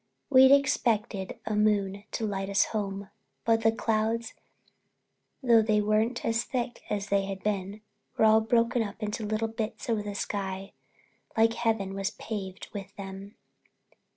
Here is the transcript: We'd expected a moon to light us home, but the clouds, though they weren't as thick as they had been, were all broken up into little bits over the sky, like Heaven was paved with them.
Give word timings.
We'd 0.31 0.51
expected 0.51 1.37
a 1.45 1.55
moon 1.55 2.05
to 2.13 2.25
light 2.25 2.49
us 2.49 2.65
home, 2.73 3.11
but 3.45 3.61
the 3.61 3.71
clouds, 3.71 4.33
though 5.43 5.61
they 5.61 5.79
weren't 5.79 6.25
as 6.25 6.43
thick 6.43 6.81
as 6.89 7.09
they 7.09 7.25
had 7.25 7.43
been, 7.43 7.81
were 8.17 8.25
all 8.25 8.41
broken 8.41 8.81
up 8.81 9.03
into 9.03 9.23
little 9.27 9.47
bits 9.47 9.91
over 9.91 10.01
the 10.01 10.15
sky, 10.15 10.73
like 11.37 11.53
Heaven 11.53 11.93
was 11.93 12.09
paved 12.09 12.67
with 12.73 12.95
them. 12.95 13.35